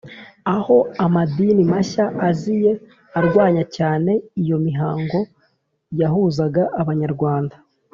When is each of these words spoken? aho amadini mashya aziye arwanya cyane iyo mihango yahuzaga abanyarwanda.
aho 0.55 0.77
amadini 1.05 1.63
mashya 1.71 2.05
aziye 2.29 2.71
arwanya 3.19 3.63
cyane 3.75 4.11
iyo 4.41 4.57
mihango 4.65 5.19
yahuzaga 5.99 6.63
abanyarwanda. 6.81 7.55